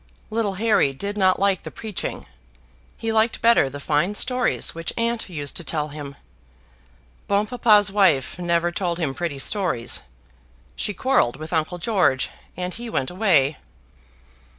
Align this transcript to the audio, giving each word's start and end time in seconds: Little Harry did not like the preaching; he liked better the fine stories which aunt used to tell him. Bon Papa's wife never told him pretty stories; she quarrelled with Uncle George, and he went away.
Little 0.31 0.55
Harry 0.55 0.93
did 0.95 1.15
not 1.15 1.37
like 1.39 1.61
the 1.61 1.69
preaching; 1.69 2.25
he 2.97 3.11
liked 3.11 3.39
better 3.39 3.69
the 3.69 3.79
fine 3.79 4.15
stories 4.15 4.73
which 4.73 4.91
aunt 4.97 5.29
used 5.29 5.55
to 5.57 5.63
tell 5.63 5.89
him. 5.89 6.15
Bon 7.27 7.45
Papa's 7.45 7.91
wife 7.91 8.39
never 8.39 8.71
told 8.71 8.97
him 8.97 9.13
pretty 9.13 9.37
stories; 9.37 10.01
she 10.75 10.95
quarrelled 10.95 11.35
with 11.35 11.53
Uncle 11.53 11.77
George, 11.77 12.31
and 12.57 12.73
he 12.73 12.89
went 12.89 13.11
away. 13.11 13.57